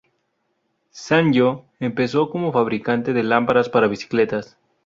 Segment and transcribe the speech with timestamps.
[0.89, 4.57] Sanyo empezó como fabricante de lámparas para bicicletas.